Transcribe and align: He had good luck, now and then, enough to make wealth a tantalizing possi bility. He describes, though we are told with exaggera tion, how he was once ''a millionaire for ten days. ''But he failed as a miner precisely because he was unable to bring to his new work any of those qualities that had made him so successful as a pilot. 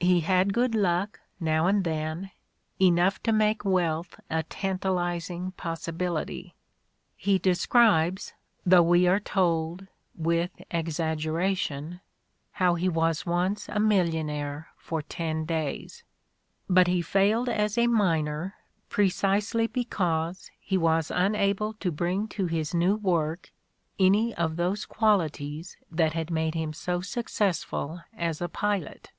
He 0.00 0.20
had 0.20 0.52
good 0.52 0.74
luck, 0.74 1.20
now 1.40 1.66
and 1.66 1.82
then, 1.84 2.32
enough 2.78 3.22
to 3.22 3.32
make 3.32 3.64
wealth 3.64 4.18
a 4.28 4.42
tantalizing 4.42 5.52
possi 5.56 5.96
bility. 5.96 6.52
He 7.16 7.38
describes, 7.38 8.34
though 8.66 8.82
we 8.82 9.06
are 9.06 9.20
told 9.20 9.86
with 10.14 10.50
exaggera 10.72 11.56
tion, 11.56 12.00
how 12.50 12.74
he 12.74 12.88
was 12.88 13.24
once 13.24 13.68
''a 13.70 13.78
millionaire 13.80 14.68
for 14.76 15.00
ten 15.00 15.46
days. 15.46 16.02
''But 16.68 16.88
he 16.88 17.00
failed 17.00 17.48
as 17.48 17.78
a 17.78 17.86
miner 17.86 18.56
precisely 18.90 19.68
because 19.68 20.50
he 20.60 20.76
was 20.76 21.10
unable 21.14 21.74
to 21.74 21.92
bring 21.92 22.28
to 22.28 22.46
his 22.46 22.74
new 22.74 22.96
work 22.96 23.52
any 23.98 24.34
of 24.34 24.56
those 24.56 24.84
qualities 24.84 25.78
that 25.90 26.12
had 26.12 26.28
made 26.30 26.54
him 26.56 26.74
so 26.74 27.00
successful 27.00 28.00
as 28.14 28.42
a 28.42 28.48
pilot. 28.50 29.12